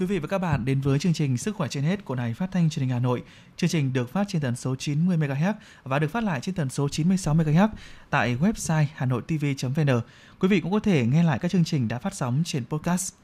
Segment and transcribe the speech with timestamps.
[0.00, 2.34] Quý vị và các bạn đến với chương trình Sức khỏe trên hết của Đài
[2.34, 3.22] Phát thanh Truyền hình Hà Nội.
[3.56, 5.54] Chương trình được phát trên tần số 90 MHz
[5.84, 7.68] và được phát lại trên tần số 96 MHz
[8.10, 10.00] tại website hanoitv.vn.
[10.40, 13.14] Quý vị cũng có thể nghe lại các chương trình đã phát sóng trên podcast.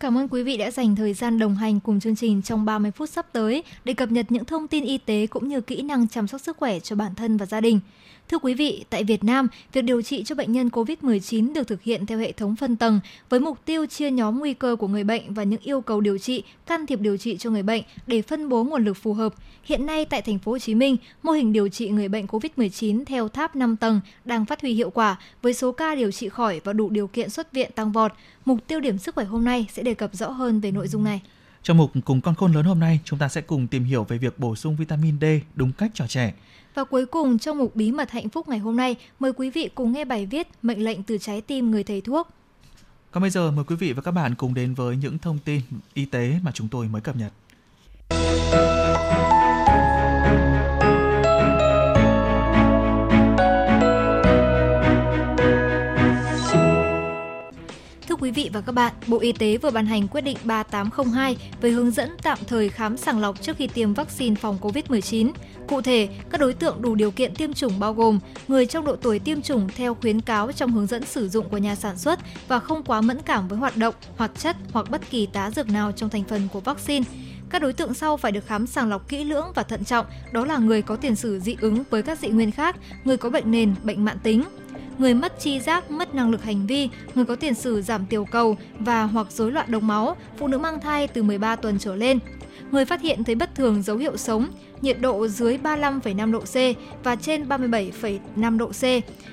[0.00, 2.90] Cảm ơn quý vị đã dành thời gian đồng hành cùng chương trình trong 30
[2.90, 6.08] phút sắp tới để cập nhật những thông tin y tế cũng như kỹ năng
[6.08, 7.80] chăm sóc sức khỏe cho bản thân và gia đình.
[8.30, 11.82] Thưa quý vị, tại Việt Nam, việc điều trị cho bệnh nhân COVID-19 được thực
[11.82, 15.04] hiện theo hệ thống phân tầng với mục tiêu chia nhóm nguy cơ của người
[15.04, 18.22] bệnh và những yêu cầu điều trị, can thiệp điều trị cho người bệnh để
[18.22, 19.34] phân bố nguồn lực phù hợp.
[19.64, 23.04] Hiện nay tại thành phố Hồ Chí Minh, mô hình điều trị người bệnh COVID-19
[23.04, 26.60] theo tháp 5 tầng đang phát huy hiệu quả với số ca điều trị khỏi
[26.64, 28.12] và đủ điều kiện xuất viện tăng vọt.
[28.44, 31.04] Mục tiêu điểm sức khỏe hôm nay sẽ đề cập rõ hơn về nội dung
[31.04, 31.20] này.
[31.62, 34.18] Trong mục cùng con khôn lớn hôm nay, chúng ta sẽ cùng tìm hiểu về
[34.18, 36.34] việc bổ sung vitamin D đúng cách cho trẻ.
[36.74, 39.68] Và cuối cùng trong mục bí mật hạnh phúc ngày hôm nay, mời quý vị
[39.74, 42.28] cùng nghe bài viết Mệnh lệnh từ trái tim người thầy thuốc.
[43.10, 45.60] Còn bây giờ mời quý vị và các bạn cùng đến với những thông tin
[45.94, 47.32] y tế mà chúng tôi mới cập nhật.
[58.24, 61.70] Quý vị và các bạn, Bộ Y tế vừa ban hành quyết định 3802 về
[61.70, 65.30] hướng dẫn tạm thời khám sàng lọc trước khi tiêm vaccine phòng COVID-19.
[65.68, 68.96] Cụ thể, các đối tượng đủ điều kiện tiêm chủng bao gồm người trong độ
[68.96, 72.18] tuổi tiêm chủng theo khuyến cáo trong hướng dẫn sử dụng của nhà sản xuất
[72.48, 75.68] và không quá mẫn cảm với hoạt động, hoạt chất hoặc bất kỳ tá dược
[75.68, 77.04] nào trong thành phần của vaccine.
[77.50, 80.44] Các đối tượng sau phải được khám sàng lọc kỹ lưỡng và thận trọng, đó
[80.44, 83.50] là người có tiền sử dị ứng với các dị nguyên khác, người có bệnh
[83.50, 84.42] nền, bệnh mãn tính,
[84.98, 88.24] người mất chi giác, mất năng lực hành vi, người có tiền sử giảm tiểu
[88.24, 91.94] cầu và hoặc rối loạn đông máu, phụ nữ mang thai từ 13 tuần trở
[91.94, 92.18] lên.
[92.70, 94.48] Người phát hiện thấy bất thường dấu hiệu sống,
[94.80, 96.54] nhiệt độ dưới 35,5 độ C
[97.04, 98.82] và trên 37,5 độ C,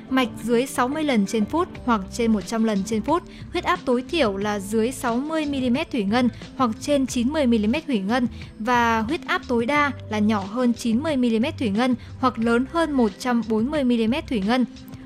[0.10, 4.04] mạch dưới 60 lần trên phút hoặc trên 100 lần trên phút, huyết áp tối
[4.10, 8.28] thiểu là dưới 60 mm thủy ngân hoặc trên 90 mm thủy ngân
[8.60, 12.92] và huyết áp tối đa là nhỏ hơn 90 mm thủy ngân hoặc lớn hơn
[12.92, 14.66] 140 mm thủy ngân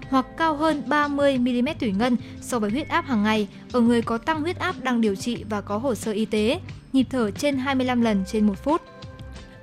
[0.09, 4.01] hoặc cao hơn 30 mm thủy ngân so với huyết áp hàng ngày ở người
[4.01, 6.59] có tăng huyết áp đang điều trị và có hồ sơ y tế,
[6.93, 8.81] nhịp thở trên 25 lần trên 1 phút.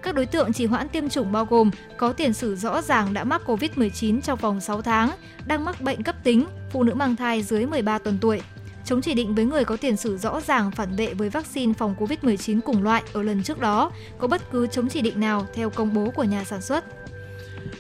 [0.03, 3.25] Các đối tượng chỉ hoãn tiêm chủng bao gồm có tiền sử rõ ràng đã
[3.25, 5.11] mắc COVID-19 trong vòng 6 tháng,
[5.47, 8.41] đang mắc bệnh cấp tính, phụ nữ mang thai dưới 13 tuần tuổi,
[8.85, 11.95] chống chỉ định với người có tiền sử rõ ràng phản vệ với vaccine phòng
[11.99, 15.71] COVID-19 cùng loại ở lần trước đó, có bất cứ chống chỉ định nào theo
[15.71, 16.85] công bố của nhà sản xuất.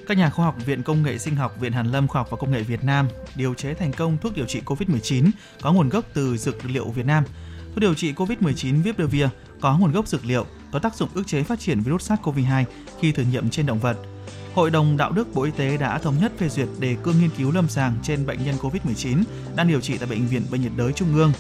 [0.07, 2.37] Các nhà khoa học Viện Công nghệ Sinh học, Viện Hàn lâm Khoa học và
[2.37, 5.31] Công nghệ Việt Nam điều chế thành công thuốc điều trị COVID-19
[5.61, 7.25] có nguồn gốc từ dược liệu Việt Nam.
[7.69, 9.27] Thuốc điều trị COVID-19 Vipdavir
[9.61, 12.65] có nguồn gốc dược liệu, có tác dụng ức chế phát triển virus SARS-CoV-2
[13.01, 13.97] khi thử nghiệm trên động vật.
[14.55, 17.31] Hội đồng Đạo đức Bộ Y tế đã thống nhất phê duyệt đề cương nghiên
[17.39, 19.23] cứu lâm sàng trên bệnh nhân COVID-19
[19.57, 21.33] đang điều trị tại Bệnh viện Bệnh nhiệt đới Trung ương.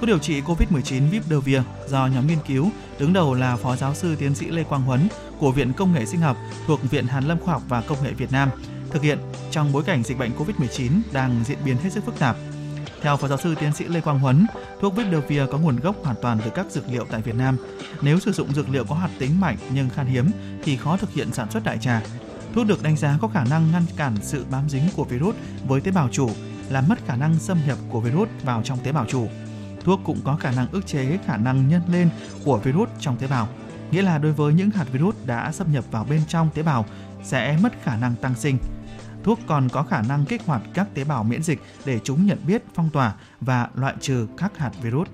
[0.00, 4.16] Thuốc điều trị COVID-19 Vipdovir do nhóm nghiên cứu đứng đầu là Phó giáo sư
[4.16, 7.40] tiến sĩ Lê Quang Huấn của Viện Công nghệ Sinh học thuộc Viện Hàn lâm
[7.40, 8.50] Khoa học và Công nghệ Việt Nam
[8.90, 9.18] thực hiện
[9.50, 12.36] trong bối cảnh dịch bệnh COVID-19 đang diễn biến hết sức phức tạp.
[13.02, 14.46] Theo Phó giáo sư tiến sĩ Lê Quang Huấn,
[14.80, 17.56] thuốc Vipdovir có nguồn gốc hoàn toàn từ các dược liệu tại Việt Nam.
[18.02, 20.30] Nếu sử dụng dược liệu có hoạt tính mạnh nhưng khan hiếm
[20.64, 22.02] thì khó thực hiện sản xuất đại trà.
[22.54, 25.34] Thuốc được đánh giá có khả năng ngăn cản sự bám dính của virus
[25.66, 26.30] với tế bào chủ,
[26.70, 29.28] làm mất khả năng xâm nhập của virus vào trong tế bào chủ.
[29.84, 32.10] Thuốc cũng có khả năng ức chế khả năng nhân lên
[32.44, 33.48] của virus trong tế bào,
[33.90, 36.86] nghĩa là đối với những hạt virus đã xâm nhập vào bên trong tế bào
[37.22, 38.58] sẽ mất khả năng tăng sinh.
[39.24, 42.38] Thuốc còn có khả năng kích hoạt các tế bào miễn dịch để chúng nhận
[42.46, 45.08] biết, phong tỏa và loại trừ các hạt virus.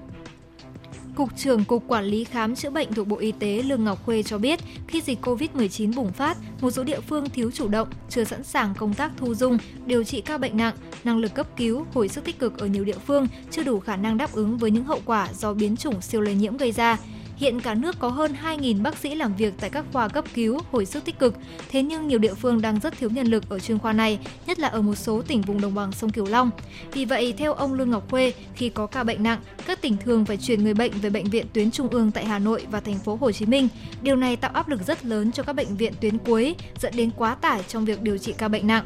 [1.15, 4.22] Cục trưởng Cục Quản lý Khám chữa bệnh thuộc Bộ Y tế Lương Ngọc Khuê
[4.22, 8.24] cho biết, khi dịch COVID-19 bùng phát, một số địa phương thiếu chủ động, chưa
[8.24, 10.74] sẵn sàng công tác thu dung, điều trị ca bệnh nặng,
[11.04, 13.97] năng lực cấp cứu, hồi sức tích cực ở nhiều địa phương chưa đủ khả
[13.97, 16.98] năng đáp ứng với những hậu quả do biến chủng siêu lây nhiễm gây ra.
[17.41, 20.59] Hiện cả nước có hơn 2.000 bác sĩ làm việc tại các khoa cấp cứu,
[20.71, 21.34] hồi sức tích cực.
[21.71, 24.59] Thế nhưng nhiều địa phương đang rất thiếu nhân lực ở chuyên khoa này, nhất
[24.59, 26.51] là ở một số tỉnh vùng đồng bằng sông Cửu Long.
[26.92, 30.25] Vì vậy, theo ông Lương Ngọc Khuê, khi có ca bệnh nặng, các tỉnh thường
[30.25, 32.98] phải chuyển người bệnh về bệnh viện tuyến trung ương tại Hà Nội và thành
[32.98, 33.69] phố Hồ Chí Minh.
[34.03, 37.10] Điều này tạo áp lực rất lớn cho các bệnh viện tuyến cuối, dẫn đến
[37.16, 38.84] quá tải trong việc điều trị ca bệnh nặng.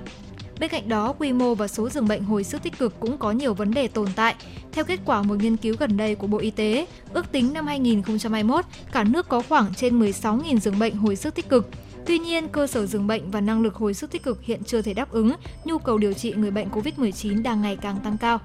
[0.61, 3.33] Bên cạnh đó, quy mô và số giường bệnh hồi sức tích cực cũng có
[3.33, 4.35] nhiều vấn đề tồn tại.
[4.73, 7.67] Theo kết quả một nghiên cứu gần đây của Bộ Y tế, ước tính năm
[7.67, 11.69] 2021, cả nước có khoảng trên 16.000 giường bệnh hồi sức tích cực.
[12.06, 14.83] Tuy nhiên, cơ sở giường bệnh và năng lực hồi sức tích cực hiện chưa
[14.83, 15.33] thể đáp ứng
[15.65, 18.41] nhu cầu điều trị người bệnh COVID-19 đang ngày càng tăng cao.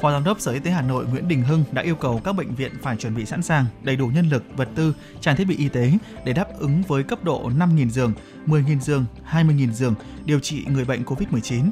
[0.00, 2.32] Phó Giám đốc Sở Y tế Hà Nội Nguyễn Đình Hưng đã yêu cầu các
[2.32, 5.44] bệnh viện phải chuẩn bị sẵn sàng đầy đủ nhân lực, vật tư, trang thiết
[5.44, 5.92] bị y tế
[6.24, 8.12] để đáp ứng với cấp độ 5.000 giường,
[8.46, 11.70] 10.000 giường, 20.000 giường điều trị người bệnh COVID-19.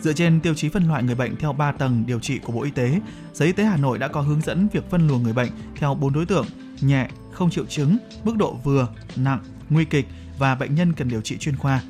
[0.00, 2.62] Dựa trên tiêu chí phân loại người bệnh theo 3 tầng điều trị của Bộ
[2.62, 3.00] Y tế,
[3.34, 5.94] Sở Y tế Hà Nội đã có hướng dẫn việc phân luồng người bệnh theo
[5.94, 6.46] 4 đối tượng:
[6.80, 9.40] nhẹ, không triệu chứng, mức độ vừa, nặng,
[9.70, 10.06] nguy kịch
[10.38, 11.82] và bệnh nhân cần điều trị chuyên khoa.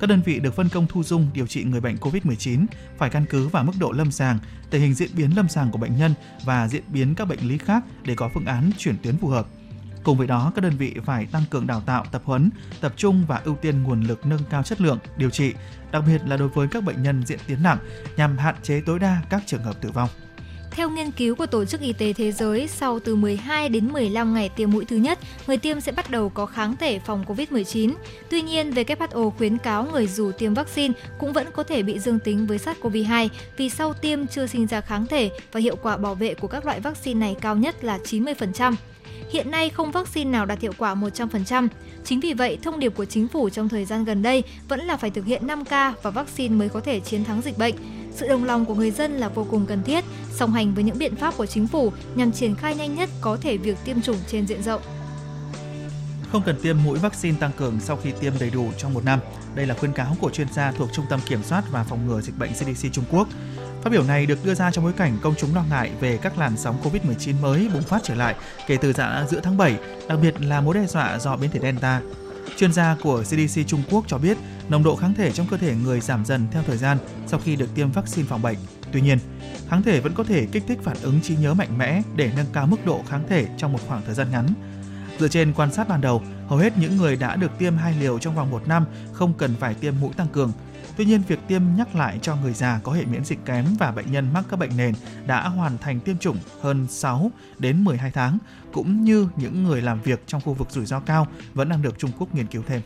[0.00, 2.66] Các đơn vị được phân công thu dung điều trị người bệnh COVID-19
[2.98, 4.38] phải căn cứ vào mức độ lâm sàng,
[4.70, 6.14] tình hình diễn biến lâm sàng của bệnh nhân
[6.44, 9.46] và diễn biến các bệnh lý khác để có phương án chuyển tuyến phù hợp.
[10.02, 12.50] Cùng với đó, các đơn vị phải tăng cường đào tạo, tập huấn,
[12.80, 15.52] tập trung và ưu tiên nguồn lực nâng cao chất lượng điều trị,
[15.92, 17.78] đặc biệt là đối với các bệnh nhân diễn tiến nặng
[18.16, 20.08] nhằm hạn chế tối đa các trường hợp tử vong.
[20.70, 24.34] Theo nghiên cứu của Tổ chức Y tế Thế giới, sau từ 12 đến 15
[24.34, 27.92] ngày tiêm mũi thứ nhất, người tiêm sẽ bắt đầu có kháng thể phòng COVID-19.
[28.30, 32.18] Tuy nhiên, WHO khuyến cáo người dù tiêm vaccine cũng vẫn có thể bị dương
[32.18, 36.14] tính với SARS-CoV-2 vì sau tiêm chưa sinh ra kháng thể và hiệu quả bảo
[36.14, 38.74] vệ của các loại vaccine này cao nhất là 90%.
[39.30, 41.68] Hiện nay không vaccine nào đạt hiệu quả 100%.
[42.04, 44.96] Chính vì vậy, thông điệp của chính phủ trong thời gian gần đây vẫn là
[44.96, 47.74] phải thực hiện 5K và vaccine mới có thể chiến thắng dịch bệnh.
[48.20, 50.98] Sự đồng lòng của người dân là vô cùng cần thiết, song hành với những
[50.98, 54.16] biện pháp của chính phủ nhằm triển khai nhanh nhất có thể việc tiêm chủng
[54.26, 54.80] trên diện rộng.
[56.32, 59.20] Không cần tiêm mũi vaccine tăng cường sau khi tiêm đầy đủ trong một năm.
[59.54, 62.20] Đây là khuyên cáo của chuyên gia thuộc Trung tâm Kiểm soát và Phòng ngừa
[62.20, 63.28] Dịch bệnh CDC Trung Quốc.
[63.82, 66.38] Phát biểu này được đưa ra trong bối cảnh công chúng lo ngại về các
[66.38, 68.34] làn sóng COVID-19 mới bùng phát trở lại
[68.66, 69.76] kể từ dạ giữa tháng 7,
[70.08, 72.00] đặc biệt là mối đe dọa do biến thể Delta.
[72.56, 74.38] Chuyên gia của CDC Trung Quốc cho biết
[74.68, 77.56] nồng độ kháng thể trong cơ thể người giảm dần theo thời gian sau khi
[77.56, 78.56] được tiêm vaccine phòng bệnh.
[78.92, 79.18] Tuy nhiên,
[79.68, 82.46] kháng thể vẫn có thể kích thích phản ứng trí nhớ mạnh mẽ để nâng
[82.52, 84.46] cao mức độ kháng thể trong một khoảng thời gian ngắn.
[85.18, 88.18] Dựa trên quan sát ban đầu, hầu hết những người đã được tiêm hai liều
[88.18, 90.52] trong vòng một năm không cần phải tiêm mũi tăng cường.
[90.96, 93.92] Tuy nhiên, việc tiêm nhắc lại cho người già có hệ miễn dịch kém và
[93.92, 94.94] bệnh nhân mắc các bệnh nền
[95.26, 98.38] đã hoàn thành tiêm chủng hơn 6 đến 12 tháng,
[98.72, 101.98] cũng như những người làm việc trong khu vực rủi ro cao vẫn đang được
[101.98, 102.80] Trung Quốc nghiên cứu thêm.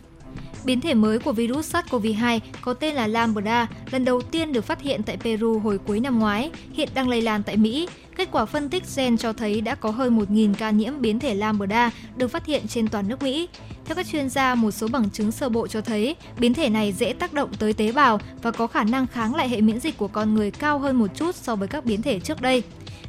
[0.65, 4.81] Biến thể mới của virus SARS-CoV-2 có tên là Lambda, lần đầu tiên được phát
[4.81, 7.89] hiện tại Peru hồi cuối năm ngoái, hiện đang lây lan tại Mỹ.
[8.17, 11.35] Kết quả phân tích gen cho thấy đã có hơn 1.000 ca nhiễm biến thể
[11.35, 13.49] Lambda được phát hiện trên toàn nước Mỹ.
[13.85, 16.93] Theo các chuyên gia, một số bằng chứng sơ bộ cho thấy biến thể này
[16.93, 19.99] dễ tác động tới tế bào và có khả năng kháng lại hệ miễn dịch
[19.99, 22.63] của con người cao hơn một chút so với các biến thể trước đây.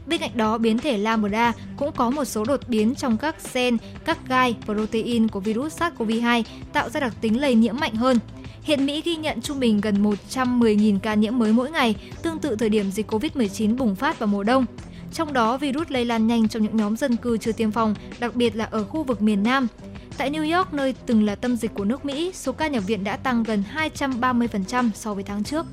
[0.07, 3.78] Bên cạnh đó, biến thể Lambda cũng có một số đột biến trong các gen,
[4.06, 6.44] các gai protein của virus SARS-CoV-2
[6.74, 8.19] tạo ra đặc tính lây nhiễm mạnh hơn.
[8.63, 12.56] Hiện Mỹ ghi nhận trung bình gần 110.000 ca nhiễm mới mỗi ngày, tương tự
[12.56, 14.66] thời điểm dịch COVID-19 bùng phát vào mùa đông.
[15.13, 18.36] Trong đó, virus lây lan nhanh trong những nhóm dân cư chưa tiêm phòng, đặc
[18.36, 19.68] biệt là ở khu vực miền Nam.
[20.18, 23.04] Tại New York, nơi từng là tâm dịch của nước Mỹ, số ca nhập viện
[23.04, 25.66] đã tăng gần 230% so với tháng trước.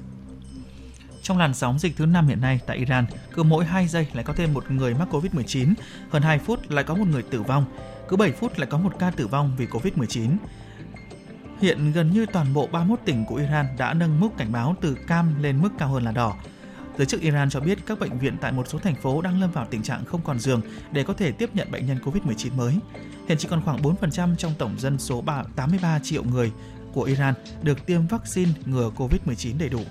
[1.23, 4.25] Trong làn sóng dịch thứ 5 hiện nay tại Iran, cứ mỗi 2 giây lại
[4.25, 5.75] có thêm một người mắc Covid-19,
[6.11, 7.65] hơn 2 phút lại có một người tử vong,
[8.09, 10.37] cứ 7 phút lại có một ca tử vong vì Covid-19.
[11.61, 14.95] Hiện gần như toàn bộ 31 tỉnh của Iran đã nâng mức cảnh báo từ
[14.95, 16.37] cam lên mức cao hơn là đỏ.
[16.99, 19.51] Giới chức Iran cho biết các bệnh viện tại một số thành phố đang lâm
[19.51, 20.61] vào tình trạng không còn giường
[20.93, 22.75] để có thể tiếp nhận bệnh nhân COVID-19 mới.
[23.29, 25.25] Hiện chỉ còn khoảng 4% trong tổng dân số
[25.57, 26.53] 83 triệu người
[26.93, 29.83] của Iran được tiêm vaccine ngừa COVID-19 đầy đủ.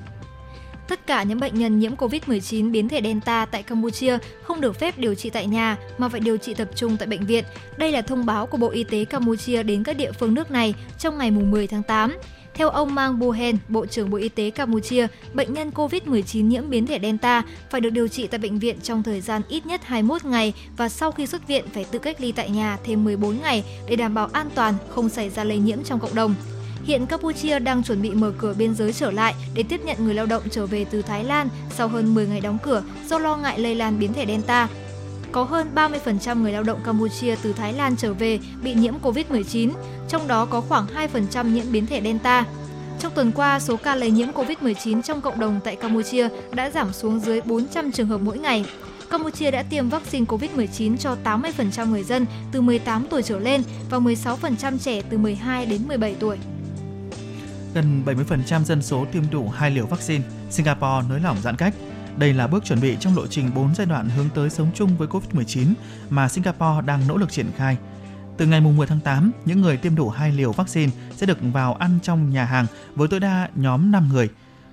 [0.91, 4.97] Tất cả những bệnh nhân nhiễm COVID-19 biến thể Delta tại Campuchia không được phép
[4.97, 7.43] điều trị tại nhà mà phải điều trị tập trung tại bệnh viện.
[7.77, 10.73] Đây là thông báo của Bộ Y tế Campuchia đến các địa phương nước này
[10.99, 12.17] trong ngày 10 tháng 8.
[12.53, 16.87] Theo ông Mang Buhen, Bộ trưởng Bộ Y tế Campuchia, bệnh nhân COVID-19 nhiễm biến
[16.87, 20.25] thể Delta phải được điều trị tại bệnh viện trong thời gian ít nhất 21
[20.25, 23.63] ngày và sau khi xuất viện phải tự cách ly tại nhà thêm 14 ngày
[23.87, 26.35] để đảm bảo an toàn, không xảy ra lây nhiễm trong cộng đồng.
[26.83, 30.13] Hiện Campuchia đang chuẩn bị mở cửa biên giới trở lại để tiếp nhận người
[30.13, 33.37] lao động trở về từ Thái Lan sau hơn 10 ngày đóng cửa do lo
[33.37, 34.67] ngại lây lan biến thể Delta.
[35.31, 39.71] Có hơn 30% người lao động Campuchia từ Thái Lan trở về bị nhiễm COVID-19,
[40.09, 42.45] trong đó có khoảng 2% nhiễm biến thể Delta.
[42.99, 46.93] Trong tuần qua, số ca lây nhiễm COVID-19 trong cộng đồng tại Campuchia đã giảm
[46.93, 48.65] xuống dưới 400 trường hợp mỗi ngày.
[49.09, 53.99] Campuchia đã tiêm vaccine COVID-19 cho 80% người dân từ 18 tuổi trở lên và
[53.99, 56.37] 16% trẻ từ 12 đến 17 tuổi
[57.73, 61.73] gần 70% dân số tiêm đủ hai liều vaccine, Singapore nới lỏng giãn cách.
[62.17, 64.97] Đây là bước chuẩn bị trong lộ trình 4 giai đoạn hướng tới sống chung
[64.97, 65.73] với COVID-19
[66.09, 67.77] mà Singapore đang nỗ lực triển khai.
[68.37, 71.73] Từ ngày 10 tháng 8, những người tiêm đủ hai liều vaccine sẽ được vào
[71.73, 74.29] ăn trong nhà hàng với tối đa nhóm 5 người.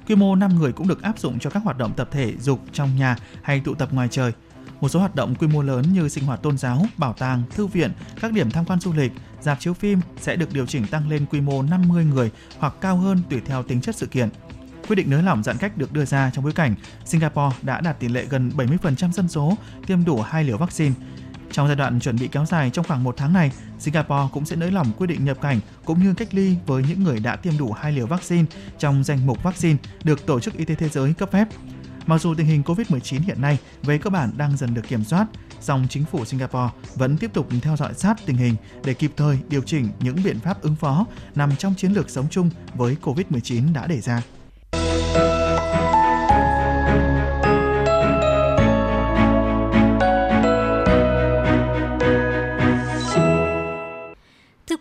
[0.09, 2.61] Quy mô 5 người cũng được áp dụng cho các hoạt động tập thể dục
[2.73, 4.33] trong nhà hay tụ tập ngoài trời–
[4.81, 7.67] một số hoạt động quy mô lớn như sinh hoạt tôn giáo, bảo tàng, thư
[7.67, 11.09] viện, các điểm tham quan du lịch, dạp chiếu phim sẽ được điều chỉnh tăng
[11.09, 14.29] lên quy mô 50 người hoặc cao hơn tùy theo tính chất sự kiện.
[14.89, 18.01] Quyết định nới lỏng giãn cách được đưa ra trong bối cảnh Singapore đã đạt
[18.01, 19.57] tỷ lệ gần 70% dân số
[19.87, 20.95] tiêm đủ hai liều vaccine.
[21.53, 24.57] Trong giai đoạn chuẩn bị kéo dài trong khoảng một tháng này, Singapore cũng sẽ
[24.57, 27.59] nới lỏng quy định nhập cảnh cũng như cách ly với những người đã tiêm
[27.59, 28.45] đủ hai liều vaccine
[28.79, 31.49] trong danh mục vaccine được Tổ chức Y tế Thế giới cấp phép.
[32.09, 35.27] Mặc dù tình hình COVID-19 hiện nay về cơ bản đang dần được kiểm soát,
[35.61, 39.39] song chính phủ Singapore vẫn tiếp tục theo dõi sát tình hình để kịp thời
[39.49, 43.75] điều chỉnh những biện pháp ứng phó nằm trong chiến lược sống chung với COVID-19
[43.75, 44.23] đã đề ra.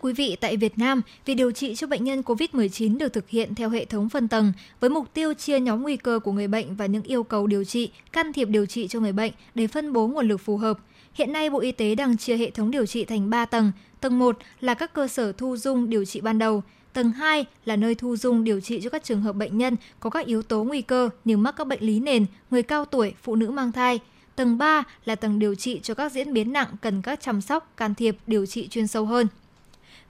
[0.00, 3.54] Quý vị, tại Việt Nam, việc điều trị cho bệnh nhân COVID-19 được thực hiện
[3.54, 6.76] theo hệ thống phân tầng với mục tiêu chia nhóm nguy cơ của người bệnh
[6.76, 9.92] và những yêu cầu điều trị, can thiệp điều trị cho người bệnh để phân
[9.92, 10.78] bố nguồn lực phù hợp.
[11.14, 13.72] Hiện nay, Bộ Y tế đang chia hệ thống điều trị thành 3 tầng.
[14.00, 16.62] Tầng 1 là các cơ sở thu dung điều trị ban đầu.
[16.92, 20.10] Tầng 2 là nơi thu dung điều trị cho các trường hợp bệnh nhân có
[20.10, 23.36] các yếu tố nguy cơ như mắc các bệnh lý nền, người cao tuổi, phụ
[23.36, 24.00] nữ mang thai.
[24.36, 27.72] Tầng 3 là tầng điều trị cho các diễn biến nặng cần các chăm sóc,
[27.76, 29.26] can thiệp, điều trị chuyên sâu hơn.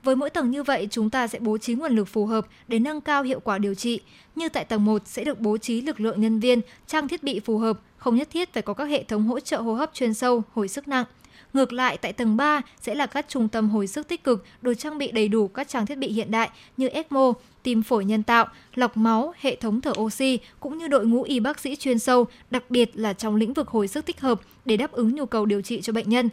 [0.04, 2.78] Với mỗi tầng như vậy, chúng ta sẽ bố trí nguồn lực phù hợp để
[2.78, 4.00] nâng cao hiệu quả điều trị.
[4.34, 7.40] Như tại tầng 1 sẽ được bố trí lực lượng nhân viên, trang thiết bị
[7.40, 10.14] phù hợp, không nhất thiết phải có các hệ thống hỗ trợ hô hấp chuyên
[10.14, 11.04] sâu, hồi sức nặng.
[11.52, 14.74] Ngược lại, tại tầng 3 sẽ là các trung tâm hồi sức tích cực được
[14.74, 18.22] trang bị đầy đủ các trang thiết bị hiện đại như ECMO, tim phổi nhân
[18.22, 21.98] tạo, lọc máu, hệ thống thở oxy cũng như đội ngũ y bác sĩ chuyên
[21.98, 25.26] sâu, đặc biệt là trong lĩnh vực hồi sức tích hợp để đáp ứng nhu
[25.26, 26.28] cầu điều trị cho bệnh nhân.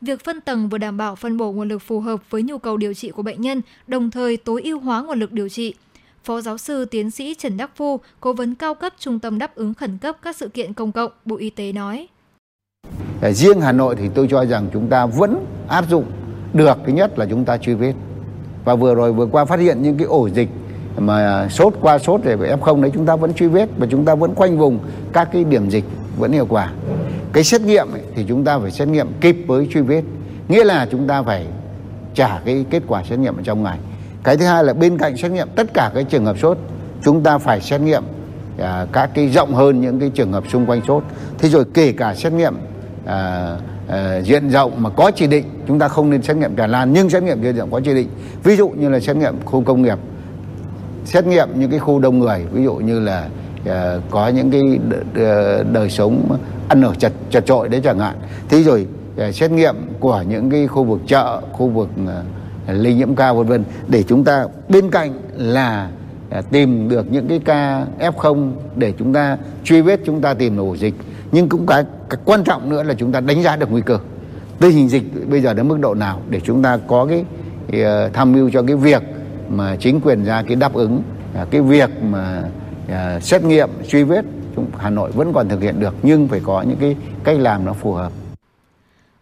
[0.00, 2.76] Việc phân tầng vừa đảm bảo phân bổ nguồn lực phù hợp với nhu cầu
[2.76, 5.74] điều trị của bệnh nhân, đồng thời tối ưu hóa nguồn lực điều trị.
[6.24, 9.54] Phó giáo sư tiến sĩ Trần Đắc Phu, cố vấn cao cấp Trung tâm đáp
[9.54, 12.08] ứng khẩn cấp các sự kiện công cộng, Bộ Y tế nói.
[13.20, 16.04] Ờ, riêng Hà Nội thì tôi cho rằng chúng ta vẫn áp dụng
[16.54, 17.92] được thứ nhất là chúng ta truy vết.
[18.64, 20.48] Và vừa rồi vừa qua phát hiện những cái ổ dịch
[20.98, 24.14] mà sốt qua sốt để F0 đấy chúng ta vẫn truy vết và chúng ta
[24.14, 24.78] vẫn khoanh vùng
[25.12, 25.84] các cái điểm dịch
[26.18, 26.72] vẫn hiệu quả
[27.36, 30.02] cái xét nghiệm ấy, thì chúng ta phải xét nghiệm kịp với truy vết.
[30.48, 31.46] Nghĩa là chúng ta phải
[32.14, 33.78] trả cái kết quả xét nghiệm ở trong ngày.
[34.24, 36.58] Cái thứ hai là bên cạnh xét nghiệm tất cả các trường hợp sốt
[37.04, 38.02] chúng ta phải xét nghiệm
[38.58, 41.04] à, các cái rộng hơn những cái trường hợp xung quanh sốt.
[41.38, 42.54] Thế rồi kể cả xét nghiệm
[43.06, 43.50] à,
[43.88, 46.92] à, diện rộng mà có chỉ định chúng ta không nên xét nghiệm tràn lan
[46.92, 48.08] nhưng xét nghiệm diện rộng có chỉ định.
[48.44, 49.98] Ví dụ như là xét nghiệm khu công nghiệp
[51.04, 53.28] xét nghiệm những cái khu đông người ví dụ như là
[53.60, 53.72] uh,
[54.10, 54.62] có những cái
[55.14, 56.38] đời, đời sống
[56.68, 58.16] ăn ở chật chật trội đấy chẳng hạn.
[58.48, 61.88] Thế rồi ờ, xét nghiệm của những cái khu vực chợ khu vực
[62.66, 65.90] ờ, lây nhiễm cao vân vân để chúng ta bên cạnh là
[66.30, 70.56] ờ, tìm được những cái ca F0 để chúng ta truy vết chúng ta tìm
[70.56, 70.94] được ổ dịch.
[71.32, 73.98] Nhưng cũng cái, cái quan trọng nữa là chúng ta đánh giá được nguy cơ.
[74.60, 77.24] Tình hình dịch bây giờ đến mức độ nào để chúng ta có cái
[77.72, 79.02] cái tham mưu cho cái việc
[79.48, 81.02] mà chính quyền ra cái đáp ứng
[81.50, 82.42] cái việc mà
[83.20, 84.24] xét nghiệm truy vết
[84.78, 87.72] Hà Nội vẫn còn thực hiện được nhưng phải có những cái cách làm nó
[87.72, 88.12] phù hợp.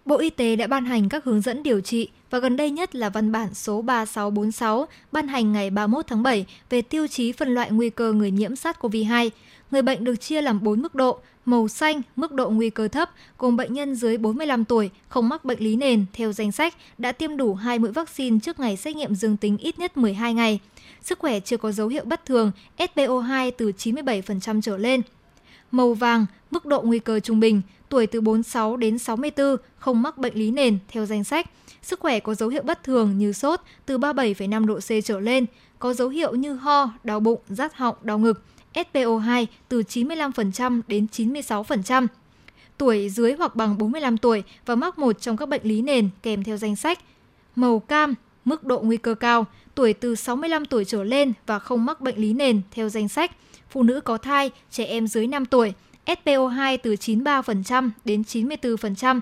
[0.05, 2.95] Bộ Y tế đã ban hành các hướng dẫn điều trị và gần đây nhất
[2.95, 7.55] là văn bản số 3646 ban hành ngày 31 tháng 7 về tiêu chí phân
[7.55, 9.31] loại nguy cơ người nhiễm SARS-CoV-2.
[9.71, 13.11] Người bệnh được chia làm 4 mức độ, màu xanh mức độ nguy cơ thấp
[13.38, 17.12] gồm bệnh nhân dưới 45 tuổi không mắc bệnh lý nền theo danh sách đã
[17.12, 20.61] tiêm đủ 2 mũi vaccine trước ngày xét nghiệm dương tính ít nhất 12 ngày
[21.05, 25.00] sức khỏe chưa có dấu hiệu bất thường, SPO2 từ 97% trở lên.
[25.75, 30.19] Màu vàng, mức độ nguy cơ trung bình, tuổi từ 46 đến 64, không mắc
[30.19, 31.50] bệnh lý nền theo danh sách.
[31.83, 35.47] Sức khỏe có dấu hiệu bất thường như sốt từ 37,5 độ C trở lên,
[35.78, 38.43] có dấu hiệu như ho, đau bụng, rát họng, đau ngực.
[38.75, 42.07] SPO2 từ 95% đến 96%.
[42.78, 46.45] Tuổi dưới hoặc bằng 45 tuổi và mắc một trong các bệnh lý nền kèm
[46.45, 46.99] theo danh sách.
[47.57, 48.14] Màu cam,
[48.45, 52.16] mức độ nguy cơ cao, tuổi từ 65 tuổi trở lên và không mắc bệnh
[52.16, 53.31] lý nền theo danh sách,
[53.75, 55.73] phụ nữ có thai, trẻ em dưới 5 tuổi,
[56.07, 59.21] SPO2 từ 93% đến 94%.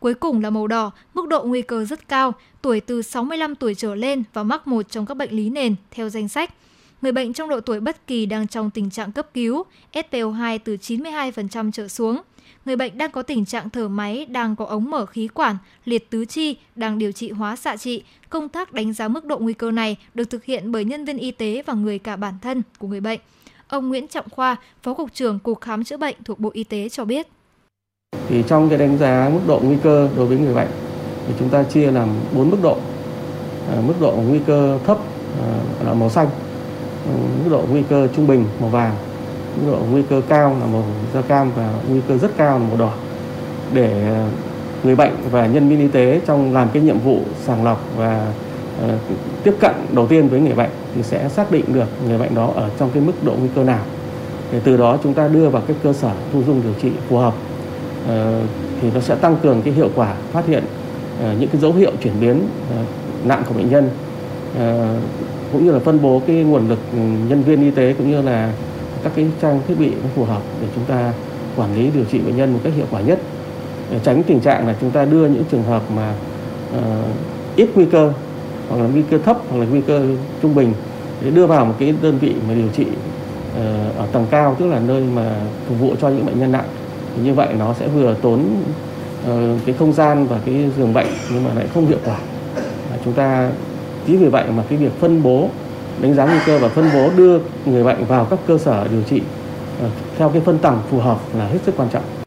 [0.00, 3.74] Cuối cùng là màu đỏ, mức độ nguy cơ rất cao, tuổi từ 65 tuổi
[3.74, 6.54] trở lên và mắc một trong các bệnh lý nền theo danh sách.
[7.02, 10.76] Người bệnh trong độ tuổi bất kỳ đang trong tình trạng cấp cứu, SPO2 từ
[10.76, 12.20] 92% trở xuống
[12.64, 16.10] người bệnh đang có tình trạng thở máy, đang có ống mở khí quản, liệt
[16.10, 18.02] tứ chi, đang điều trị hóa xạ trị.
[18.30, 21.18] Công tác đánh giá mức độ nguy cơ này được thực hiện bởi nhân viên
[21.18, 23.20] y tế và người cả bản thân của người bệnh.
[23.70, 26.88] Ông Nguyễn Trọng Khoa, Phó Cục trưởng Cục Khám chữa bệnh thuộc Bộ Y tế
[26.88, 27.26] cho biết.
[28.28, 30.68] Thì trong cái đánh giá mức độ nguy cơ đối với người bệnh
[31.26, 32.76] thì chúng ta chia làm 4 mức độ.
[33.70, 34.98] À, mức độ nguy cơ thấp
[35.42, 35.46] à,
[35.84, 36.28] là màu xanh,
[37.06, 37.12] ừ,
[37.44, 38.94] mức độ nguy cơ trung bình màu vàng,
[39.56, 40.84] mức độ nguy cơ cao là màu
[41.14, 42.94] da cam và nguy cơ rất cao là màu đỏ
[43.72, 44.30] để à,
[44.84, 48.32] người bệnh và nhân viên y tế trong làm cái nhiệm vụ sàng lọc và
[48.84, 49.00] uh,
[49.44, 52.52] tiếp cận đầu tiên với người bệnh thì sẽ xác định được người bệnh đó
[52.54, 53.84] ở trong cái mức độ nguy cơ nào.
[54.52, 57.16] Để từ đó chúng ta đưa vào cái cơ sở thu dung điều trị phù
[57.16, 57.34] hợp.
[58.08, 58.40] Ờ,
[58.80, 60.64] thì nó sẽ tăng cường cái hiệu quả phát hiện
[61.22, 62.76] ờ, những cái dấu hiệu chuyển biến ờ,
[63.24, 63.90] nặng của bệnh nhân.
[65.52, 68.22] Cũng như là phân bố cái nguồn lực ừ, nhân viên y tế cũng như
[68.22, 68.52] là
[69.02, 71.12] các cái trang thiết bị nó phù hợp để chúng ta
[71.56, 73.18] quản lý điều trị bệnh nhân một cách hiệu quả nhất.
[73.90, 76.14] Để tránh tình trạng là chúng ta đưa những trường hợp mà
[76.78, 76.82] uh,
[77.56, 78.12] ít nguy cơ
[78.70, 80.02] hoặc là nguy cơ thấp, hoặc là nguy cơ
[80.42, 80.72] trung bình,
[81.24, 82.86] để đưa vào một cái đơn vị mà điều trị
[83.56, 85.34] ờ, ở tầng cao, tức là nơi mà
[85.68, 86.64] phục vụ cho những bệnh nhân nặng
[87.16, 88.44] thì như vậy nó sẽ vừa tốn
[89.26, 92.18] ờ, cái không gian và cái giường bệnh, nhưng mà lại không hiệu quả
[93.04, 93.50] chúng ta
[94.06, 95.48] chính vì vậy mà cái việc phân bố,
[96.00, 99.02] đánh giá nguy cơ và phân bố đưa người bệnh vào các cơ sở điều
[99.02, 99.22] trị
[99.82, 102.19] ờ, theo cái phân tầng phù hợp là hết sức quan trọng.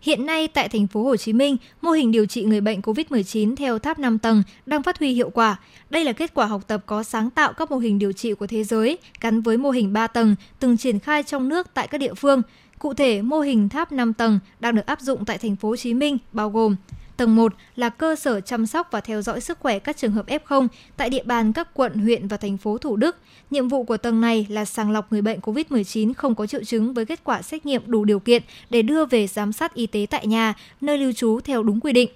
[0.00, 3.56] Hiện nay tại thành phố Hồ Chí Minh, mô hình điều trị người bệnh COVID-19
[3.56, 5.56] theo tháp 5 tầng đang phát huy hiệu quả.
[5.90, 8.46] Đây là kết quả học tập có sáng tạo các mô hình điều trị của
[8.46, 11.98] thế giới gắn với mô hình 3 tầng từng triển khai trong nước tại các
[11.98, 12.42] địa phương.
[12.78, 15.76] Cụ thể, mô hình tháp 5 tầng đang được áp dụng tại thành phố Hồ
[15.76, 16.76] Chí Minh bao gồm
[17.20, 20.26] Tầng 1 là cơ sở chăm sóc và theo dõi sức khỏe các trường hợp
[20.26, 23.16] F0 tại địa bàn các quận, huyện và thành phố Thủ Đức.
[23.50, 26.94] Nhiệm vụ của tầng này là sàng lọc người bệnh COVID-19 không có triệu chứng
[26.94, 30.06] với kết quả xét nghiệm đủ điều kiện để đưa về giám sát y tế
[30.10, 32.10] tại nhà, nơi lưu trú theo đúng quy định.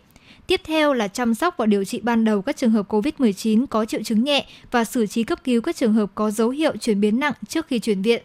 [0.46, 3.84] Tiếp theo là chăm sóc và điều trị ban đầu các trường hợp COVID-19 có
[3.84, 7.00] triệu chứng nhẹ và xử trí cấp cứu các trường hợp có dấu hiệu chuyển
[7.00, 8.22] biến nặng trước khi chuyển viện.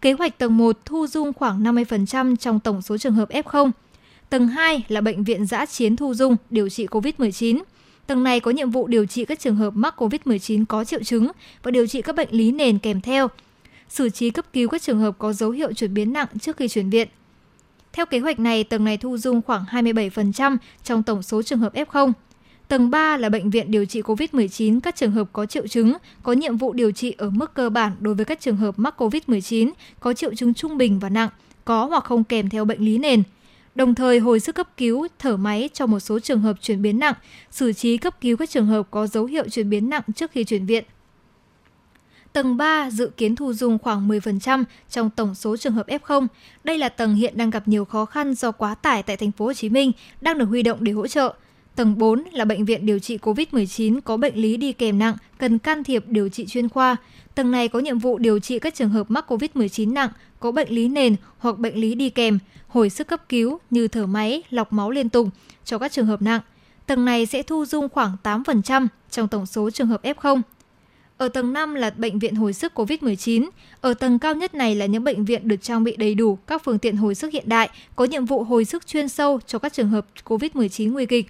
[0.00, 3.70] Kế hoạch tầng 1 thu dung khoảng 50% trong tổng số trường hợp F0.
[4.30, 7.62] Tầng 2 là bệnh viện giã chiến thu dung điều trị COVID-19.
[8.06, 11.28] Tầng này có nhiệm vụ điều trị các trường hợp mắc COVID-19 có triệu chứng
[11.62, 13.28] và điều trị các bệnh lý nền kèm theo,
[13.88, 16.68] xử trí cấp cứu các trường hợp có dấu hiệu chuyển biến nặng trước khi
[16.68, 17.08] chuyển viện.
[17.92, 21.74] Theo kế hoạch này, tầng này thu dung khoảng 27% trong tổng số trường hợp
[21.74, 22.12] F0.
[22.68, 26.32] Tầng 3 là bệnh viện điều trị COVID-19 các trường hợp có triệu chứng, có
[26.32, 29.70] nhiệm vụ điều trị ở mức cơ bản đối với các trường hợp mắc COVID-19
[30.00, 31.28] có triệu chứng trung bình và nặng,
[31.64, 33.22] có hoặc không kèm theo bệnh lý nền–
[33.74, 36.98] đồng thời hồi sức cấp cứu, thở máy cho một số trường hợp chuyển biến
[36.98, 37.14] nặng,
[37.50, 40.44] xử trí cấp cứu các trường hợp có dấu hiệu chuyển biến nặng trước khi
[40.44, 40.84] chuyển viện.
[42.32, 46.26] Tầng 3 dự kiến thu dung khoảng 10% trong tổng số trường hợp F0.
[46.64, 49.44] Đây là tầng hiện đang gặp nhiều khó khăn do quá tải tại thành phố
[49.44, 51.34] Hồ Chí Minh, đang được huy động để hỗ trợ.
[51.76, 55.58] Tầng 4 là bệnh viện điều trị COVID-19 có bệnh lý đi kèm nặng, cần
[55.58, 56.96] can thiệp điều trị chuyên khoa.
[57.34, 60.68] Tầng này có nhiệm vụ điều trị các trường hợp mắc COVID-19 nặng, có bệnh
[60.70, 64.72] lý nền hoặc bệnh lý đi kèm, hồi sức cấp cứu như thở máy, lọc
[64.72, 65.28] máu liên tục
[65.64, 66.40] cho các trường hợp nặng.
[66.86, 70.40] Tầng này sẽ thu dung khoảng 8% trong tổng số trường hợp F0.
[71.16, 73.48] Ở tầng 5 là bệnh viện hồi sức COVID-19.
[73.80, 76.64] Ở tầng cao nhất này là những bệnh viện được trang bị đầy đủ các
[76.64, 79.72] phương tiện hồi sức hiện đại, có nhiệm vụ hồi sức chuyên sâu cho các
[79.72, 81.26] trường hợp COVID-19 nguy kịch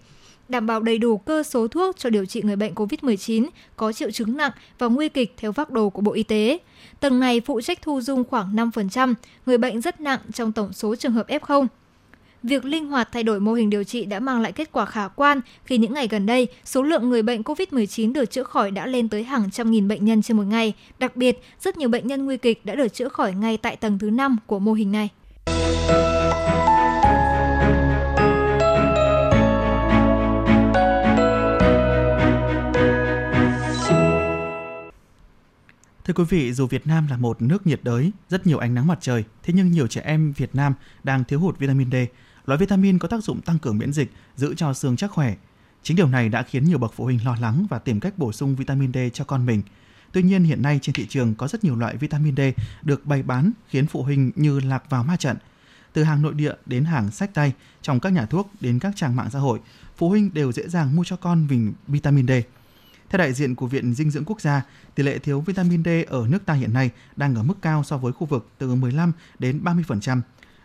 [0.49, 4.11] đảm bảo đầy đủ cơ số thuốc cho điều trị người bệnh COVID-19 có triệu
[4.11, 6.59] chứng nặng và nguy kịch theo phác đồ của Bộ Y tế.
[7.01, 9.15] Tầng này phụ trách thu dung khoảng 5%
[9.47, 11.67] người bệnh rất nặng trong tổng số trường hợp F0.
[12.43, 15.09] Việc linh hoạt thay đổi mô hình điều trị đã mang lại kết quả khả
[15.09, 18.87] quan khi những ngày gần đây, số lượng người bệnh COVID-19 được chữa khỏi đã
[18.87, 20.73] lên tới hàng trăm nghìn bệnh nhân trên một ngày.
[20.99, 23.99] Đặc biệt, rất nhiều bệnh nhân nguy kịch đã được chữa khỏi ngay tại tầng
[23.99, 25.09] thứ 5 của mô hình này.
[36.09, 38.87] Thưa quý vị, dù Việt Nam là một nước nhiệt đới, rất nhiều ánh nắng
[38.87, 41.95] mặt trời, thế nhưng nhiều trẻ em Việt Nam đang thiếu hụt vitamin D.
[42.47, 45.35] Loại vitamin có tác dụng tăng cường miễn dịch, giữ cho xương chắc khỏe.
[45.83, 48.33] Chính điều này đã khiến nhiều bậc phụ huynh lo lắng và tìm cách bổ
[48.33, 49.63] sung vitamin D cho con mình.
[50.13, 52.41] Tuy nhiên hiện nay trên thị trường có rất nhiều loại vitamin D
[52.83, 55.37] được bày bán khiến phụ huynh như lạc vào ma trận.
[55.93, 59.17] Từ hàng nội địa đến hàng sách tay, trong các nhà thuốc đến các trang
[59.17, 59.61] mạng xã hội,
[59.97, 62.31] phụ huynh đều dễ dàng mua cho con mình vitamin D.
[63.11, 64.63] Theo đại diện của Viện Dinh dưỡng Quốc gia,
[64.95, 67.99] tỷ lệ thiếu vitamin D ở nước ta hiện nay đang ở mức cao so
[67.99, 70.21] với khu vực từ 15 đến 30%.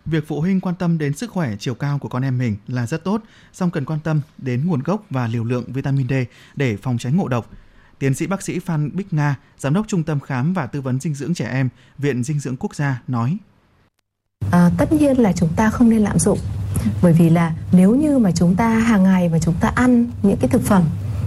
[0.06, 2.88] Việc phụ huynh quan tâm đến sức khỏe chiều cao của con em mình là
[2.88, 6.14] rất tốt, song cần quan tâm đến nguồn gốc và liều lượng vitamin D
[6.56, 7.50] để phòng tránh ngộ độc.
[8.00, 11.00] Tiến sĩ bác sĩ Phan Bích Nga, Giám đốc Trung tâm Khám và Tư vấn
[11.00, 13.38] Dinh dưỡng Trẻ Em, Viện Dinh dưỡng Quốc gia nói.
[14.52, 16.40] À, tất nhiên là chúng ta không nên lạm dụng
[17.02, 20.38] bởi vì là nếu như mà chúng ta hàng ngày mà chúng ta ăn những
[20.38, 20.84] cái thực phẩm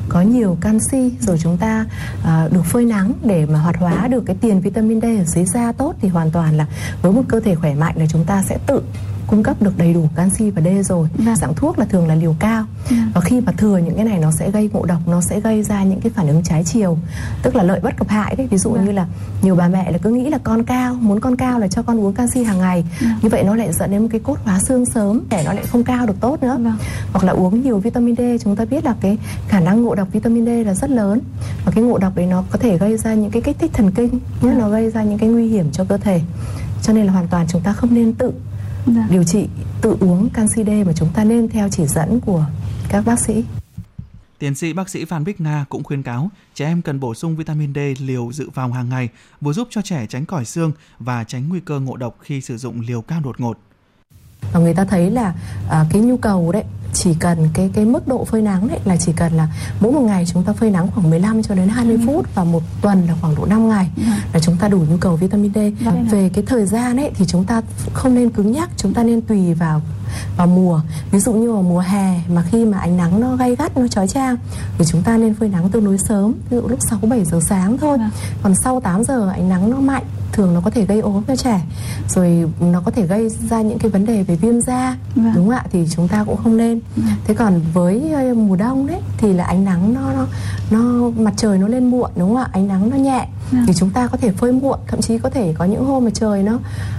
[0.09, 1.87] có nhiều canxi rồi chúng ta
[2.25, 5.45] à, được phơi nắng để mà hoạt hóa được cái tiền vitamin D ở dưới
[5.45, 6.67] da tốt thì hoàn toàn là
[7.03, 8.83] với một cơ thể khỏe mạnh là chúng ta sẽ tự
[9.27, 11.37] cung cấp được đầy đủ canxi và D rồi vâng.
[11.37, 13.11] dạng thuốc là thường là liều cao vâng.
[13.15, 15.63] và khi mà thừa những cái này nó sẽ gây ngộ độc nó sẽ gây
[15.63, 16.99] ra những cái phản ứng trái chiều
[17.43, 18.85] tức là lợi bất cập hại đấy ví dụ vâng.
[18.85, 19.07] như là
[19.43, 22.01] nhiều bà mẹ là cứ nghĩ là con cao muốn con cao là cho con
[22.01, 23.11] uống canxi hàng ngày vâng.
[23.23, 25.67] như vậy nó lại dẫn đến một cái cốt hóa xương sớm để nó lại
[25.67, 26.77] không cao được tốt nữa vâng.
[27.13, 30.09] hoặc là uống nhiều vitamin D chúng ta biết là cái khả năng ngộ độc
[30.13, 31.21] vitamin D là rất lớn
[31.65, 33.91] và cái ngộ độc đấy nó có thể gây ra những cái kích thích thần
[33.91, 34.59] kinh nhất vâng.
[34.59, 36.21] nó gây ra những cái nguy hiểm cho cơ thể
[36.83, 38.33] cho nên là hoàn toàn chúng ta không nên tự
[38.87, 39.07] dạ.
[39.11, 39.49] điều trị
[39.81, 42.47] tự uống canxi D mà chúng ta nên theo chỉ dẫn của
[42.89, 43.45] các bác sĩ.
[44.39, 47.37] Tiến sĩ bác sĩ Phan Bích Nga cũng khuyên cáo trẻ em cần bổ sung
[47.37, 49.09] vitamin D liều dự phòng hàng ngày,
[49.41, 52.57] vừa giúp cho trẻ tránh còi xương và tránh nguy cơ ngộ độc khi sử
[52.57, 53.59] dụng liều cao đột ngột.
[54.53, 55.35] Và người ta thấy là
[55.71, 56.65] à, cái nhu cầu đấy
[56.97, 59.49] chỉ cần cái cái mức độ phơi nắng đấy là chỉ cần là
[59.81, 62.03] mỗi một ngày chúng ta phơi nắng khoảng 15 cho đến 20 ừ.
[62.07, 64.03] phút và một tuần là khoảng độ 5 ngày ừ.
[64.33, 65.59] là chúng ta đủ nhu cầu vitamin D.
[65.85, 66.09] Vâng.
[66.11, 69.21] Về cái thời gian ấy thì chúng ta không nên cứng nhắc, chúng ta nên
[69.21, 69.83] tùy vào
[70.37, 70.81] vào mùa
[71.11, 73.89] ví dụ như vào mùa hè mà khi mà ánh nắng nó gay gắt nó
[73.89, 74.37] chói chang
[74.79, 77.41] thì chúng ta nên phơi nắng tương đối sớm ví dụ lúc 6 7 giờ
[77.49, 77.99] sáng thôi.
[77.99, 78.11] Vâng.
[78.43, 80.05] Còn sau 8 giờ ánh nắng nó mạnh
[80.37, 81.61] thường nó có thể gây ốm cho trẻ
[82.09, 85.33] rồi nó có thể gây ra những cái vấn đề về viêm da vâng.
[85.35, 87.07] đúng không ạ thì chúng ta cũng không nên vâng.
[87.25, 90.27] thế còn với ờ, mùa đông đấy thì là ánh nắng nó nó,
[90.71, 93.65] nó mặt trời nó lên muộn đúng không ạ ánh nắng nó nhẹ vâng.
[93.67, 96.11] thì chúng ta có thể phơi muộn thậm chí có thể có những hôm mà
[96.15, 96.59] trời nó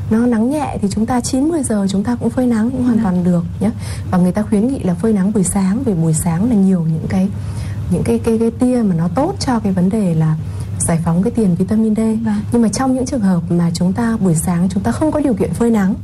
[0.10, 2.84] nó nắng nhẹ thì chúng ta 9 10 giờ chúng ta cũng phơi nắng cũng
[2.84, 3.04] hoàn vâng.
[3.04, 3.70] toàn được nhé
[4.12, 6.82] và người ta khuyến nghị là phơi nắng buổi sáng vì buổi sáng là nhiều
[6.82, 7.30] những cái
[7.92, 10.36] những cái cái cái tia mà nó tốt cho cái vấn đề là
[10.80, 12.42] giải phóng cái tiền vitamin D vâng.
[12.52, 15.20] nhưng mà trong những trường hợp mà chúng ta buổi sáng chúng ta không có
[15.20, 15.96] điều kiện phơi nắng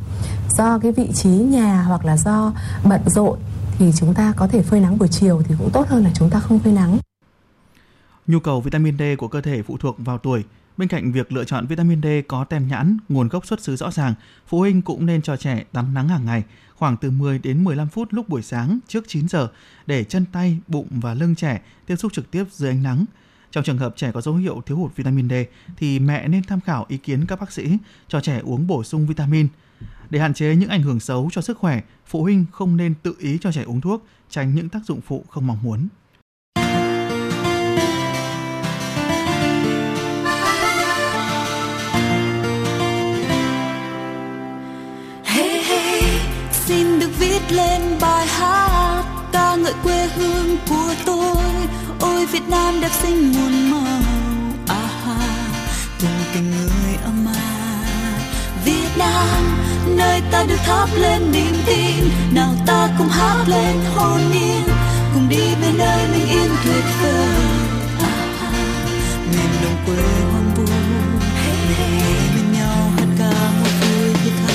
[0.58, 3.40] do cái vị trí nhà hoặc là do bận rộn
[3.78, 6.30] thì chúng ta có thể phơi nắng buổi chiều thì cũng tốt hơn là chúng
[6.30, 6.98] ta không phơi nắng.
[8.28, 10.44] Nhu cầu vitamin D của cơ thể phụ thuộc vào tuổi.
[10.78, 13.92] Bên cạnh việc lựa chọn vitamin D có tem nhãn, nguồn gốc xuất xứ rõ
[13.92, 14.14] ràng,
[14.48, 16.44] phụ huynh cũng nên cho trẻ tắm nắng hàng ngày,
[16.76, 19.48] khoảng từ 10 đến 15 phút lúc buổi sáng trước 9 giờ
[19.86, 23.06] để chân tay, bụng và lưng trẻ tiếp xúc trực tiếp dưới ánh nắng.
[23.54, 25.34] Trong trường hợp trẻ có dấu hiệu thiếu hụt vitamin D
[25.78, 29.08] thì mẹ nên tham khảo ý kiến các bác sĩ cho trẻ uống bổ sung
[29.08, 29.48] vitamin.
[30.10, 33.16] Để hạn chế những ảnh hưởng xấu cho sức khỏe, phụ huynh không nên tự
[33.20, 35.88] ý cho trẻ uống thuốc, tránh những tác dụng phụ không mong muốn.
[45.24, 46.02] Hey, hey,
[46.52, 51.33] xin được viết lên bài hát ca ngợi quê hương của tôi
[52.04, 54.02] ôi, Việt Nam đẹp xinh muôn màu.
[54.68, 55.16] À ha
[56.02, 57.32] cùng tình người ấm mà
[58.66, 62.10] Việt Nam, nơi ta được thắp lên niềm tin.
[62.32, 64.64] Nào ta cùng hát lên hồn nhiên.
[65.14, 67.28] Cùng đi bên nơi mình yên tuyệt vời.
[68.00, 68.52] À ha,
[69.32, 70.64] miền đồng quê hoang vu
[72.36, 74.54] bên nhau hát ca một vui thiết tha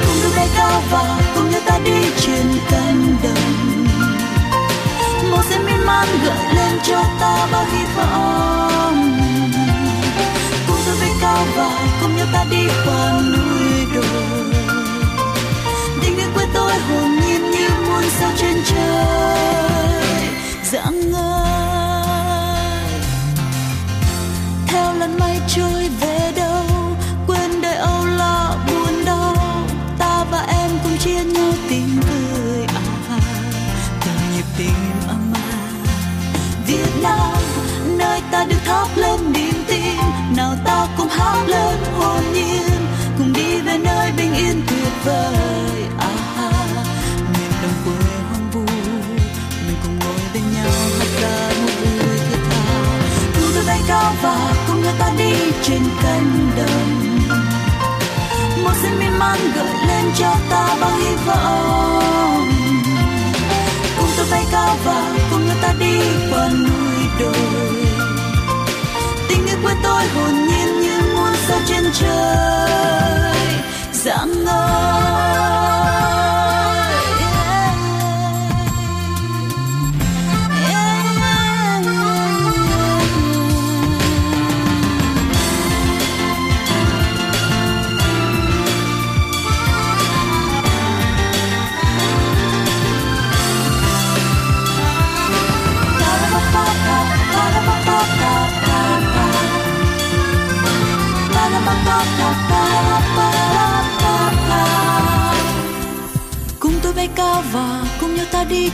[0.00, 3.73] cùng đôi tay cao và cùng nhau ta đi trên cánh đồng.
[5.86, 9.18] Mang gợi lên cho ta bao hy vọng.
[10.66, 11.70] Cùng tôi với cao và
[12.00, 14.52] cùng nhau ta đi qua núi đồi.
[16.02, 20.28] Tình yêu quê tôi hồn nhiên như muôn sao trên trời.
[20.72, 22.88] Dạng ngời,
[24.66, 26.13] theo lần mây trôi về.
[38.44, 39.96] Ta được thắp lên niềm tin.
[40.36, 42.70] Nào ta cùng hát lên hồn nhiên,
[43.18, 45.84] cùng đi về nơi bình yên tuyệt vời.
[45.98, 46.08] À
[47.32, 47.94] miền đồng quê
[48.28, 48.60] hoang vu
[49.66, 52.62] mình cùng ngồi bên nhau hát ca một vui thiết tha.
[53.34, 57.10] Thu đôi bay cao và cùng người ta đi trên cánh đồng.
[58.64, 62.48] Một xanh miên man gợi lên cho ta bao hy vọng.
[63.98, 67.83] Cùng tôi bay cao và cùng người ta đi qua núi đồi
[69.64, 73.34] quên tôi hồn nhiên như muôn sao trên trời.
[73.92, 74.84] Dạng ngời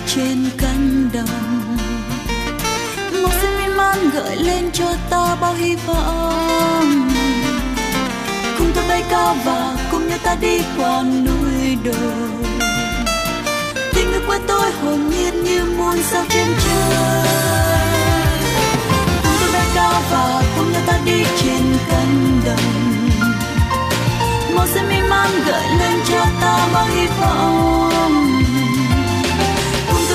[0.06, 1.76] trên cánh đồng.
[3.22, 7.10] Màu xanh miên man gợi lên cho ta bao hy vọng.
[8.58, 12.28] Cùng tôi bay cao và cùng nhau ta đi qua núi đồi.
[13.94, 17.28] Tình người của tôi hồn nhiên như muôn sao trên trời.
[19.22, 22.98] Cùng tôi bay cao và cùng nhau ta đi trên cánh đồng.
[24.56, 28.39] Màu xanh miên man gợi lên cho ta bao hy vọng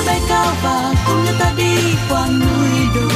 [0.06, 1.76] bay cao và cùng nhau ta đi
[2.08, 3.10] qua núi đồi.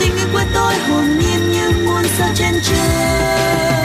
[0.00, 3.84] Tình yêu của tôi, hồn nhiên như muôn sao trên trời.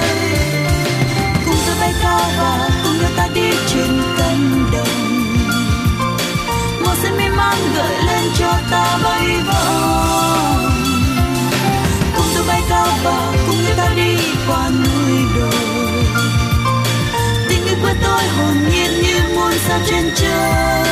[1.45, 4.88] Cùng ta bay cao và cùng nhau ta đi trên cánh đồng.
[6.86, 10.71] Màu xanh mê mang gợi lên cho ta bay vòng.
[12.17, 16.04] Cùng ta bay cao và cùng nhau ta đi qua núi đồi.
[17.49, 20.85] Tình yêu của tôi, hồn nhiên như muôn sao trên trời.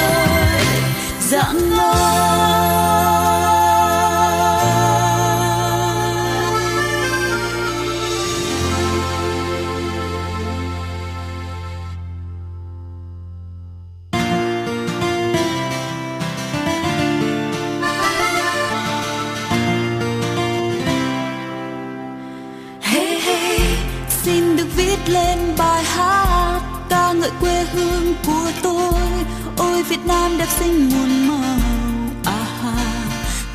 [30.44, 31.60] Đẹp xinh muôn màu
[32.26, 32.74] à ha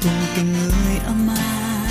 [0.03, 1.85] cùng tình người âm à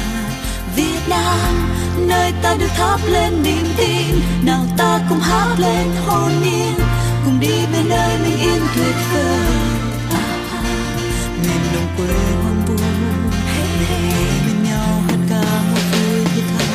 [0.75, 4.21] Việt Nam, nơi ta được thắp lên niềm tin.
[4.43, 6.73] Nào ta cùng hát lên hồn nhiên.
[7.25, 9.39] Cùng đi về nơi mình yên tuyệt vời.
[10.11, 10.61] À ha
[11.41, 12.75] miền đồng quê hoang vu
[13.79, 14.11] mình
[14.47, 16.65] bên nhau hát ca một vui thiết tha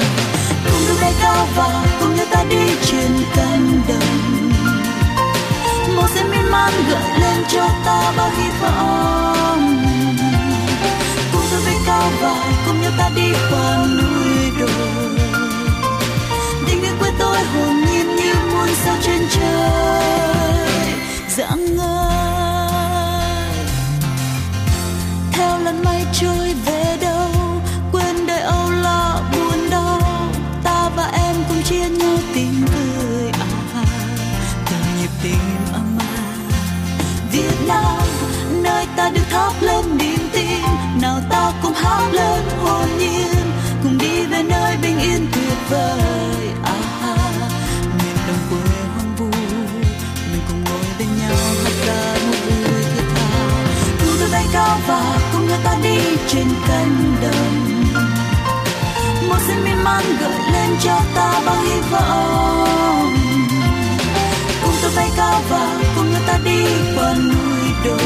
[0.64, 4.11] cùng đôi bay cao và cùng nhau ta đi trên cánh đồng
[6.52, 9.84] mang man gợi lên cho ta bao hy vọng.
[11.32, 12.34] Cùng tôi bay cao và
[12.66, 15.16] cùng nhau ta đi qua núi đồi.
[16.66, 20.94] Tình yêu quê tôi, hồn nhiên như muôn sao trên trời.
[21.28, 23.56] Dạng ngời.
[25.32, 27.30] Theo lần mây trôi về đâu,
[27.92, 30.00] quên đời âu lo buồn đau.
[30.64, 33.46] Ta và em cùng chia nhau tình cười à.
[34.70, 35.38] Từng nhịp tim
[35.74, 35.81] à.
[37.68, 38.06] Nam
[38.62, 40.62] nơi ta được thắp lên niềm tin,
[41.02, 43.52] nào ta cùng hát lên hồn nhiên.
[43.82, 46.50] Cùng đi về nơi bình yên tuyệt vời.
[46.64, 46.74] À
[47.98, 48.58] miền đồng quê
[48.94, 49.26] hoang vu
[50.32, 53.26] mình cùng ngồi bên nhau hát ca một vui thiết tha.
[53.98, 55.98] Cùng đôi bay cao và cùng nhau ta đi
[56.28, 57.64] trên cánh đồng.
[59.28, 63.16] Một xanh miên man gợi lên cho ta bao hy vọng.
[64.62, 66.64] Cùng tôi bay cao và cùng nhau ta đi
[66.96, 67.51] qua núi
[67.84, 67.98] đôi.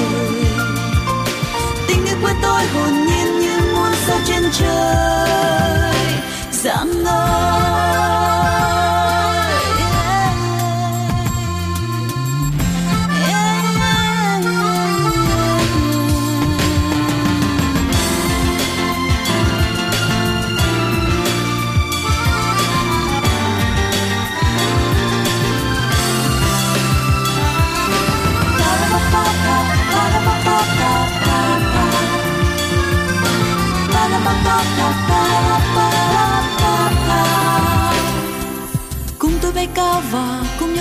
[1.88, 5.94] Tình yêu quê tôi hồn nhiên như muôn sao trên trời
[6.52, 8.85] dạng ngời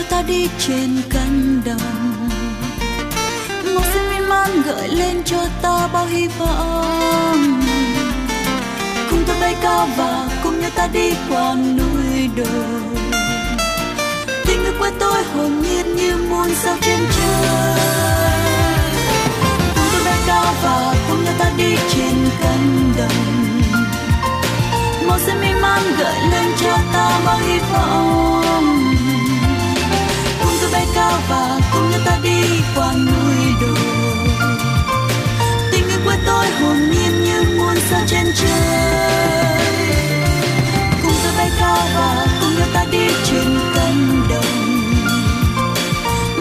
[0.09, 1.77] ta đi trên cánh đồng.
[3.75, 7.61] Màu xanh miên man gợi lên cho ta bao hy vọng.
[9.09, 12.81] Cùng tôi bay cao và cùng nhau ta đi qua núi đồi.
[14.45, 17.79] Tình yêu quê tôi hồn nhiên như muôn sao trên trời.
[19.75, 23.25] Cùng tôi bay cao và cùng nhau ta đi trên cánh đồng.
[25.07, 28.84] Màu xanh miên man gợi lên cho ta bao hy vọng
[30.95, 32.41] cao và cùng nhau ta đi
[32.75, 34.27] qua núi đồi.
[35.71, 39.59] Tình yêu của tôi, hồn nhiên như muôn sao trên trời.
[41.03, 44.55] Cùng ta bay cao và cùng nhau ta đi trên cánh đồng.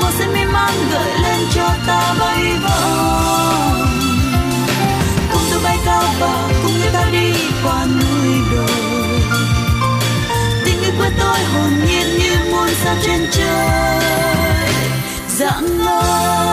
[0.01, 3.89] Màu xanh mê man gợi lên cho ta bay vòng.
[5.33, 7.33] Vọng cùng ta bay cao và cùng nhau ta đi
[7.65, 9.21] qua núi đồi.
[10.65, 14.04] Tình yêu của tôi, hồn nhiên như muôn sao trên trời
[15.69, 16.44] dạng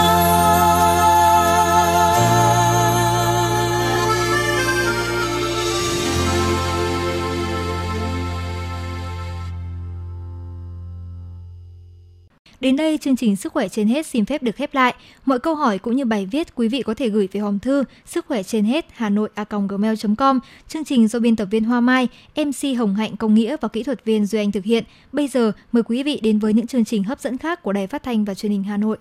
[12.71, 14.95] Đến đây, chương trình Sức khỏe trên hết xin phép được khép lại.
[15.25, 17.84] Mọi câu hỏi cũng như bài viết quý vị có thể gửi về hòm thư
[18.05, 20.39] sức khỏe trên hết hà nội a gmail.com.
[20.67, 23.84] Chương trình do biên tập viên Hoa Mai, MC Hồng Hạnh Công Nghĩa và kỹ
[23.84, 24.84] thuật viên Duy Anh thực hiện.
[25.12, 27.88] Bây giờ, mời quý vị đến với những chương trình hấp dẫn khác của Đài
[27.88, 28.97] Phát thanh và Truyền hình Hà Nội.